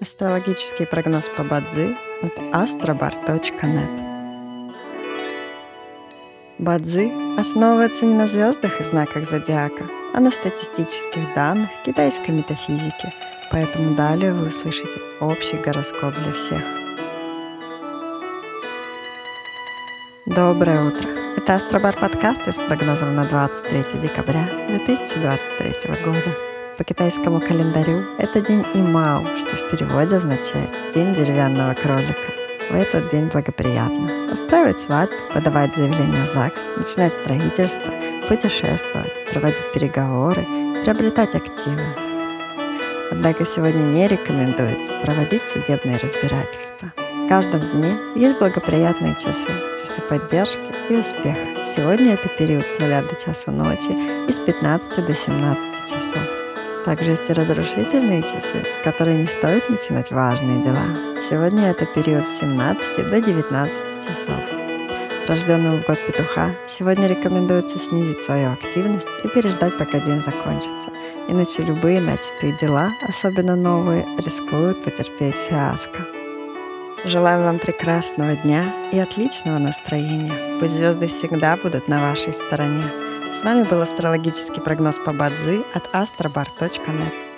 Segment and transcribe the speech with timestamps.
[0.00, 4.72] Астрологический прогноз по Бадзи от astrobar.net
[6.58, 9.84] Бадзи основывается не на звездах и знаках зодиака,
[10.14, 13.12] а на статистических данных китайской метафизики,
[13.52, 16.62] поэтому далее вы услышите общий гороскоп для всех.
[20.24, 21.10] Доброе утро!
[21.36, 26.49] Это Астробар подкаст с прогнозом на 23 декабря 2023 года.
[26.80, 32.32] По китайскому календарю это день Имао, что в переводе означает «день деревянного кролика».
[32.70, 37.92] В этот день благоприятно устраивать свадьбу, подавать заявление в ЗАГС, начинать строительство,
[38.28, 40.46] путешествовать, проводить переговоры,
[40.82, 41.84] приобретать активы.
[43.10, 46.92] Однако сегодня не рекомендуется проводить судебные разбирательства.
[46.96, 51.46] В каждом дне есть благоприятные часы, часы поддержки и успеха.
[51.76, 53.90] Сегодня это период с 0 до часу ночи
[54.26, 56.39] и с 15 до 17 часов.
[56.84, 60.86] Также есть и разрушительные часы, которые не стоит начинать важные дела.
[61.28, 64.40] Сегодня это период с 17 до 19 часов.
[65.28, 70.90] Рожденному в год петуха сегодня рекомендуется снизить свою активность и переждать, пока день закончится.
[71.28, 76.00] Иначе любые начатые дела, особенно новые, рискуют потерпеть фиаско.
[77.04, 80.58] Желаем вам прекрасного дня и отличного настроения.
[80.58, 83.09] Пусть звезды всегда будут на вашей стороне.
[83.32, 87.29] С вами был астрологический прогноз по Бадзи от astrobar.net.